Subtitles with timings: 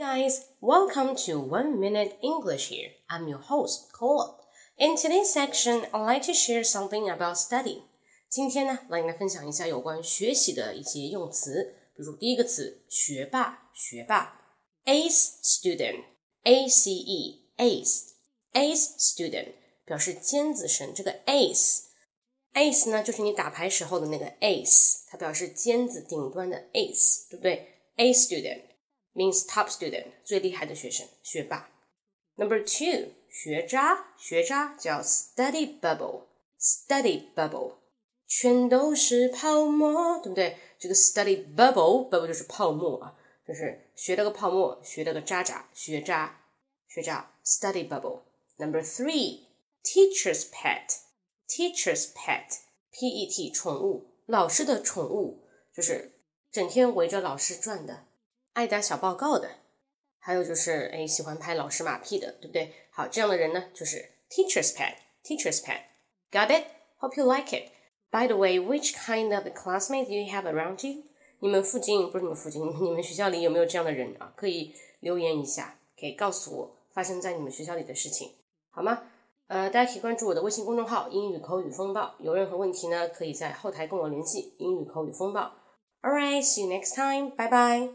[0.00, 2.92] Hey guys, welcome to One Minute English here.
[3.10, 4.38] I'm your host, Cole.
[4.78, 7.82] In today's section, I'd like to share something about study.
[8.28, 11.74] 今天呢，来跟大家分享一下有关学习的一些用词。
[11.94, 14.40] 比如第一个词，学霸，学霸，
[14.86, 19.52] ace student，a c e ace，ace student
[19.84, 20.94] 表示尖子生。
[20.94, 27.68] 这个 ace，ace 呢就是你打牌时候的那个 ace，它表示尖子顶端的 ace，对不对？
[27.96, 28.62] a student
[29.14, 31.70] means top student，最厉害的学生，学霸。
[32.36, 37.74] Number two，学渣，学渣叫 study bubble，study bubble，
[38.26, 40.56] 全都是泡沫，对不对？
[40.78, 43.14] 这个 study bubble，bubble 就是泡沫啊，
[43.46, 46.40] 就是学了个泡沫，学了个渣渣，学渣，
[46.88, 56.12] 学渣，study bubble。Number three，teacher's pet，teacher's pet，P E T 宠物，老师的宠物，就是
[56.50, 58.06] 整天围着老师转的。
[58.55, 59.49] 爱打小报告的，
[60.17, 62.73] 还有就是哎喜欢拍老师马屁的，对不对？
[62.89, 63.97] 好，这样的人呢，就是
[64.29, 64.95] teacher's pet。
[65.25, 65.81] teacher's pet。
[66.31, 66.63] Got it?
[66.99, 67.71] Hope you like it.
[68.09, 71.03] By the way, which kind of classmates do you have around you?
[71.39, 74.33] 你们附近不是你们附近，你们学校里有没有这样的人啊？
[74.37, 78.31] 可以留言一下，可以告诉我发生在你们学校里的事情，
[78.69, 79.03] 好吗？
[79.47, 84.55] 呃，大家可以关注我的微信公众号“英语口语风暴”，有任何问题呢，可以在后台跟我联系。
[84.59, 85.51] 英语口语风暴。
[86.01, 87.35] All right, see you next time.
[87.35, 87.93] Bye bye.